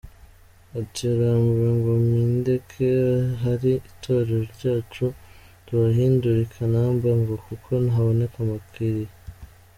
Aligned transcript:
Ati 0.79 0.99
“Yarambwiye 1.07 1.69
ngo 1.77 1.91
nindeke 2.09 2.85
ahari 3.31 3.71
Itorero 3.89 4.39
ryacu 4.53 5.05
tuhahindure 5.65 6.39
ikinamba 6.43 7.09
ngo 7.19 7.33
kuko 7.45 7.67
haboneka 7.95 8.37
abakiriya. 8.45 9.15